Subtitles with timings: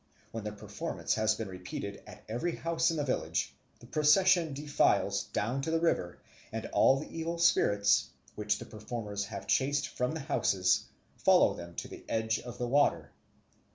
[0.31, 5.25] When the performance has been repeated at every house in the village, the procession defiles
[5.25, 6.17] down to the river,
[6.51, 10.85] and all the evil spirits, which the performers have chased from the houses,
[11.17, 13.11] follow them to the edge of the water.